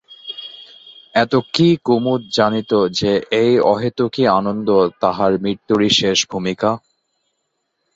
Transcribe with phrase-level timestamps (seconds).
[1.15, 3.11] এত কি কুমুদ জানিত যে
[3.41, 4.69] এই অহেতুকি আনন্দ
[5.01, 6.69] তাহার মৃত্যুরই শেষ ভূমিকা?